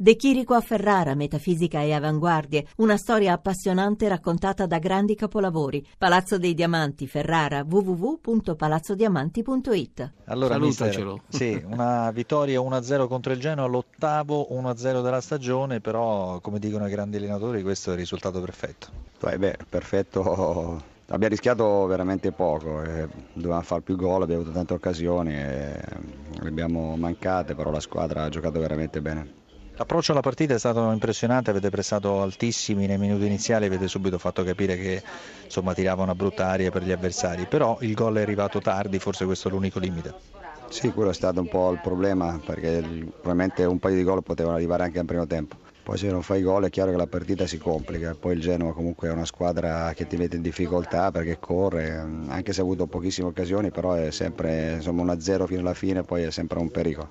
De 0.00 0.14
Chirico 0.14 0.54
a 0.54 0.60
Ferrara, 0.60 1.16
metafisica 1.16 1.80
e 1.80 1.92
avanguardie, 1.92 2.66
una 2.76 2.96
storia 2.96 3.32
appassionante 3.32 4.06
raccontata 4.06 4.64
da 4.64 4.78
grandi 4.78 5.16
capolavori. 5.16 5.84
Palazzo 5.98 6.38
dei 6.38 6.54
Diamanti, 6.54 7.08
Ferrara, 7.08 7.66
www.palazzodiamanti.it. 7.68 10.12
Allora, 10.26 10.54
Salutacelo. 10.54 11.20
mister, 11.26 11.26
sì, 11.36 11.60
una 11.66 12.12
vittoria 12.12 12.60
1-0 12.60 13.08
contro 13.08 13.32
il 13.32 13.40
Genoa, 13.40 13.66
l'ottavo 13.66 14.46
1-0 14.52 15.02
della 15.02 15.20
stagione, 15.20 15.80
però 15.80 16.38
come 16.38 16.60
dicono 16.60 16.86
i 16.86 16.90
grandi 16.90 17.16
allenatori 17.16 17.62
questo 17.62 17.90
è 17.90 17.94
il 17.94 17.98
risultato 17.98 18.40
perfetto. 18.40 18.86
Beh, 19.18 19.36
beh, 19.36 19.56
perfetto. 19.68 20.80
Abbiamo 21.10 21.34
rischiato 21.34 21.86
veramente 21.86 22.30
poco, 22.30 22.84
eh, 22.84 23.08
dovevamo 23.32 23.62
fare 23.62 23.80
più 23.80 23.96
gol, 23.96 24.22
abbiamo 24.22 24.42
avuto 24.42 24.54
tante 24.54 24.74
occasioni, 24.74 25.34
e 25.34 25.82
le 26.38 26.48
abbiamo 26.48 26.96
mancate, 26.96 27.56
però 27.56 27.72
la 27.72 27.80
squadra 27.80 28.22
ha 28.22 28.28
giocato 28.28 28.60
veramente 28.60 29.00
bene. 29.00 29.46
L'approccio 29.78 30.10
alla 30.10 30.22
partita 30.22 30.54
è 30.54 30.58
stato 30.58 30.90
impressionante, 30.90 31.50
avete 31.50 31.70
pressato 31.70 32.20
altissimi 32.20 32.86
nei 32.86 32.98
minuti 32.98 33.26
iniziali, 33.26 33.66
avete 33.66 33.86
subito 33.86 34.18
fatto 34.18 34.42
capire 34.42 34.76
che 34.76 35.00
insomma, 35.44 35.72
tirava 35.72 36.02
una 36.02 36.16
brutta 36.16 36.48
aria 36.48 36.68
per 36.70 36.82
gli 36.82 36.90
avversari, 36.90 37.46
però 37.46 37.78
il 37.82 37.94
gol 37.94 38.16
è 38.16 38.22
arrivato 38.22 38.58
tardi, 38.60 38.98
forse 38.98 39.24
questo 39.24 39.46
è 39.46 39.52
l'unico 39.52 39.78
limite. 39.78 40.14
Sì, 40.68 40.92
quello 40.92 41.10
è 41.10 41.14
stato 41.14 41.40
un 41.40 41.46
po' 41.46 41.70
il 41.70 41.78
problema, 41.78 42.40
perché 42.44 42.66
il- 42.70 43.04
probabilmente 43.04 43.64
un 43.64 43.78
paio 43.78 43.94
di 43.94 44.02
gol 44.02 44.24
potevano 44.24 44.56
arrivare 44.56 44.82
anche 44.82 44.98
al 44.98 45.04
primo 45.06 45.28
tempo. 45.28 45.56
Poi 45.84 45.96
se 45.96 46.10
non 46.10 46.22
fai 46.22 46.42
gol 46.42 46.64
è 46.64 46.70
chiaro 46.70 46.90
che 46.90 46.96
la 46.96 47.06
partita 47.06 47.46
si 47.46 47.56
complica, 47.56 48.16
poi 48.18 48.34
il 48.34 48.40
Genoa 48.40 48.72
comunque 48.72 49.08
è 49.08 49.12
una 49.12 49.24
squadra 49.24 49.92
che 49.94 50.08
ti 50.08 50.16
mette 50.16 50.34
in 50.34 50.42
difficoltà 50.42 51.12
perché 51.12 51.38
corre, 51.38 51.92
anche 52.26 52.52
se 52.52 52.60
ha 52.60 52.64
avuto 52.64 52.88
pochissime 52.88 53.28
occasioni, 53.28 53.70
però 53.70 53.92
è 53.94 54.10
sempre 54.10 54.72
insomma, 54.74 55.02
1-0 55.02 55.46
fino 55.46 55.60
alla 55.60 55.74
fine, 55.74 56.02
poi 56.02 56.24
è 56.24 56.30
sempre 56.32 56.58
un 56.58 56.68
pericolo. 56.68 57.08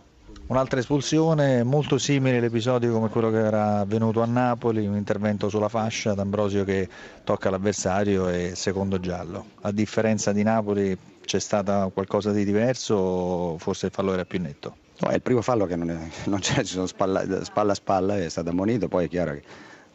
Un'altra 0.48 0.80
espulsione, 0.80 1.64
molto 1.64 1.98
simile 1.98 2.38
all'episodio 2.38 2.94
come 2.94 3.10
quello 3.10 3.30
che 3.30 3.40
era 3.40 3.80
avvenuto 3.80 4.22
a 4.22 4.26
Napoli, 4.26 4.88
un 4.88 4.96
intervento 4.96 5.50
sulla 5.50 5.68
fascia, 5.68 6.14
D'Ambrosio 6.14 6.64
che 6.64 6.88
tocca 7.26 7.50
l'avversario 7.50 8.30
e 8.30 8.54
secondo 8.56 8.98
giallo. 8.98 9.48
A 9.64 9.72
differenza 9.74 10.32
di 10.32 10.44
Napoli 10.44 10.98
c'è 11.26 11.40
stato 11.40 11.92
qualcosa 11.94 12.32
di 12.32 12.46
diverso 12.46 12.96
o 12.96 13.58
forse 13.58 13.88
il 13.88 13.92
fallo 13.92 14.14
era 14.14 14.24
più 14.24 14.40
netto? 14.40 14.78
No, 15.00 15.10
è 15.10 15.16
il 15.16 15.22
primo 15.22 15.42
fallo 15.42 15.66
che 15.66 15.76
non, 15.76 15.90
è- 15.90 16.08
non 16.28 16.40
c'è, 16.40 16.64
ci 16.64 16.74
sono 16.74 16.86
spalla, 16.86 17.44
spalla 17.44 17.74
a 17.74 17.76
spalla, 17.76 18.18
è 18.18 18.30
stato 18.30 18.50
ammonito, 18.50 18.88
poi 18.88 19.06
è 19.06 19.10
chiaro 19.10 19.32
che 19.34 19.44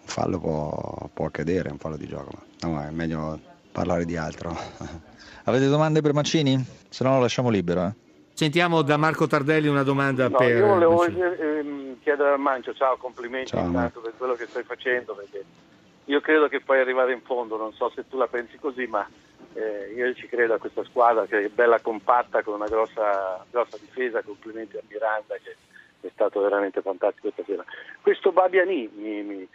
un 0.03 0.07
fallo 0.07 0.39
può, 0.39 1.09
può 1.15 1.25
accadere, 1.25 1.71
è 1.71 1.73
un 1.73 1.79
fallo 1.79 1.97
di 1.97 2.07
gioco, 2.07 2.31
ma 2.61 2.69
no, 2.69 2.83
è 2.83 2.91
meglio 2.91 3.41
parlare 3.73 4.05
di 4.05 4.19
altro. 4.19 4.55
Avete 5.45 5.67
domande 5.69 6.03
per 6.03 6.13
Mancini? 6.13 6.63
Se 6.91 7.03
no 7.05 7.15
lo 7.15 7.21
lasciamo 7.21 7.48
libero. 7.48 7.87
Eh? 7.87 8.11
Sentiamo 8.35 8.83
da 8.83 8.97
Marco 8.97 9.27
Tardelli 9.27 9.69
una 9.69 9.83
domanda 9.83 10.29
No, 10.29 10.39
per 10.39 10.57
io 10.57 10.67
volevo 10.67 10.97
Mancini. 10.97 11.21
ehm, 11.39 12.01
chiedere 12.01 12.31
al 12.31 12.41
Mancio, 12.41 12.73
ciao, 12.75 12.97
complimenti 12.97 13.51
Ciao, 13.51 13.67
intanto 13.67 14.01
per 14.01 14.15
quello 14.17 14.35
che 14.35 14.47
stai 14.47 14.63
facendo, 14.65 15.15
perché 15.15 15.45
io 16.07 16.21
credo 16.21 16.49
che 16.49 16.61
puoi 16.61 16.81
arrivare 16.81 17.13
in 17.13 17.21
fondo, 17.23 17.57
non 17.57 17.73
so 17.75 17.91
se 17.95 18.09
tu 18.09 18.17
la 18.17 18.27
pensi 18.27 18.59
così, 18.59 18.87
ma 18.87 19.07
eh, 19.55 19.93
io 19.95 20.13
ci 20.15 20.27
credo 20.29 20.55
a 20.55 20.59
questa 20.59 20.83
squadra 20.85 21.27
che 21.27 21.45
è 21.45 21.49
bella 21.49 21.81
compatta, 21.81 22.43
con 22.43 22.55
una 22.55 22.69
grossa, 22.69 23.45
grossa 23.51 23.77
difesa, 23.79 24.23
complimenti 24.23 24.77
a 24.77 24.83
Miranda 24.89 25.37
che 25.43 25.57
è 26.01 26.11
stato 26.13 26.41
veramente 26.41 26.81
fantastico 26.81 27.31
stasera. 27.33 27.65
Questo 28.01 28.33
Babiani 28.33 28.91
mi, 28.95 29.23
mi- 29.23 29.49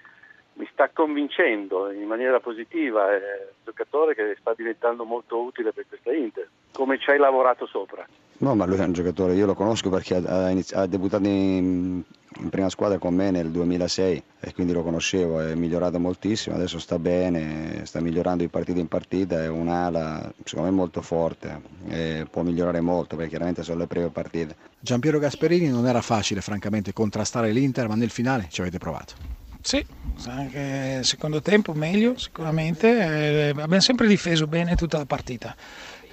mi 0.54 0.68
sta 0.72 0.90
convincendo 0.90 1.92
in 1.92 2.06
maniera 2.08 2.40
positiva, 2.40 3.12
è 3.12 3.16
un 3.18 3.56
giocatore 3.66 4.16
che 4.16 4.38
sta 4.40 4.54
diventando 4.56 5.04
molto 5.04 5.40
utile 5.40 5.72
per 5.74 5.86
questa 5.88 6.12
Inter. 6.14 6.48
Come 6.72 6.98
ci 7.00 7.10
hai 7.12 7.18
lavorato 7.20 7.66
sopra? 7.68 8.08
No, 8.40 8.54
ma 8.54 8.66
lui 8.66 8.78
è 8.78 8.84
un 8.84 8.94
giocatore, 8.94 9.34
io 9.34 9.48
lo 9.48 9.56
conosco 9.56 9.90
perché 9.90 10.16
ha, 10.16 10.46
ha 10.46 10.50
inizi- 10.50 10.76
ha 10.76 10.86
debuttato 10.86 11.26
in, 11.26 12.04
in 12.40 12.50
prima 12.50 12.70
squadra 12.70 13.00
con 13.00 13.16
me 13.16 13.32
nel 13.32 13.50
2006 13.50 14.24
e 14.40 14.54
quindi 14.54 14.74
lo 14.74 14.84
conoscevo, 14.84 15.40
è 15.40 15.56
migliorato 15.56 16.00
moltissimo, 16.00 16.56
adesso 16.56 16.78
sta 16.78 17.00
bene, 17.00 17.82
sta 17.86 18.00
migliorando 18.00 18.44
di 18.44 18.50
partita 18.50 18.80
in 18.80 18.88
partita, 18.88 19.42
è 19.42 19.48
un'ala 19.48 20.32
secondo 20.44 20.70
me 20.70 20.76
molto 20.76 21.02
forte 21.02 21.62
e 21.88 22.28
può 22.30 22.44
migliorare 22.44 22.80
molto 22.80 23.16
perché 23.16 23.32
chiaramente 23.32 23.64
sono 23.64 23.80
le 23.80 23.88
prime 23.88 24.10
partite. 24.10 24.56
Giampiero 24.80 25.18
Gasperini 25.18 25.70
non 25.70 25.88
era 25.88 26.02
facile 26.02 26.42
francamente 26.42 26.94
contrastare 26.94 27.52
l'Inter, 27.52 27.88
ma 27.88 27.96
nel 27.96 28.12
finale 28.12 28.48
ci 28.52 28.62
avete 28.62 28.78
provato. 28.78 29.16
Sì, 29.62 29.84
anche 30.28 31.04
secondo 31.04 31.42
tempo 31.42 31.74
meglio 31.74 32.18
sicuramente, 32.18 32.88
eh, 32.88 33.50
abbiamo 33.50 33.80
sempre 33.82 34.08
difeso 34.08 34.46
bene 34.46 34.76
tutta 34.76 34.98
la 35.00 35.06
partita. 35.06 35.56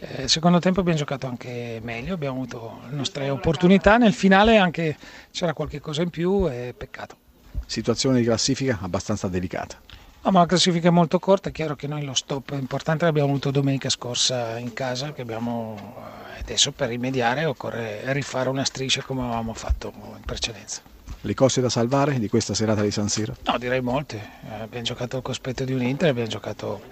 Eh, 0.07 0.29
secondo 0.29 0.59
tempo 0.59 0.81
abbiamo 0.81 0.99
giocato 0.99 1.27
anche 1.27 1.81
meglio, 1.83 2.15
abbiamo 2.15 2.37
avuto 2.37 2.81
le 2.89 2.95
nostre 2.95 3.31
opportunità, 3.31 3.97
nel 3.97 4.13
finale 4.13 4.59
anche 4.59 4.97
c'era 5.31 5.55
qualche 5.55 5.81
cosa 5.81 6.03
in 6.03 6.11
più 6.11 6.47
e 6.49 6.75
peccato. 6.77 7.17
Situazione 7.65 8.19
di 8.19 8.25
classifica 8.25 8.79
abbastanza 8.83 9.29
delicata. 9.29 9.81
No, 10.23 10.31
ma 10.31 10.41
la 10.41 10.47
classifica 10.47 10.89
è 10.89 10.91
molto 10.91 11.19
corta, 11.19 11.49
è 11.49 11.53
chiaro 11.53 11.75
che 11.75 11.87
noi 11.87 12.05
lo 12.05 12.15
stop 12.15 12.51
importante 12.59 13.05
l'abbiamo 13.05 13.29
avuto 13.29 13.51
domenica 13.51 13.89
scorsa 13.89 14.59
in 14.59 14.75
casa, 14.75 15.13
che 15.13 15.23
abbiamo 15.23 15.97
eh, 16.35 16.41
adesso 16.41 16.73
per 16.73 16.89
rimediare 16.89 17.47
occorre 17.47 18.01
rifare 18.13 18.51
una 18.51 18.65
striscia 18.65 19.03
come 19.03 19.23
avevamo 19.23 19.55
fatto 19.55 19.93
in 19.95 20.25
precedenza. 20.25 20.94
Le 21.25 21.33
cose 21.33 21.62
da 21.62 21.71
salvare 21.71 22.19
di 22.19 22.29
questa 22.29 22.53
serata 22.53 22.83
di 22.83 22.91
San 22.91 23.09
Siro? 23.09 23.35
No, 23.47 23.57
direi 23.57 23.81
molte. 23.81 24.17
Eh, 24.47 24.61
abbiamo 24.61 24.85
giocato 24.85 25.17
al 25.17 25.23
cospetto 25.23 25.65
di 25.65 25.73
un 25.73 25.83
Inter, 25.83 26.11
abbiamo 26.11 26.29
giocato 26.29 26.83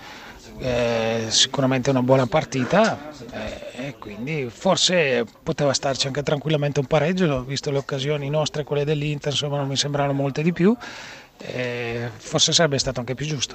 eh, 0.58 1.26
sicuramente 1.28 1.90
una 1.90 2.00
buona 2.00 2.26
partita 2.26 3.10
eh, 3.30 3.88
e 3.88 3.98
quindi 3.98 4.48
forse 4.48 5.26
poteva 5.42 5.74
starci 5.74 6.06
anche 6.06 6.22
tranquillamente 6.22 6.80
un 6.80 6.86
pareggio, 6.86 7.44
visto 7.44 7.70
le 7.70 7.76
occasioni 7.76 8.30
nostre 8.30 8.62
e 8.62 8.64
quelle 8.64 8.86
dell'Inter, 8.86 9.32
insomma 9.32 9.58
non 9.58 9.68
mi 9.68 9.76
sembrano 9.76 10.14
molte 10.14 10.42
di 10.42 10.54
più, 10.54 10.74
eh, 11.36 12.08
forse 12.16 12.52
sarebbe 12.52 12.78
stato 12.78 13.00
anche 13.00 13.14
più 13.14 13.26
giusto. 13.26 13.54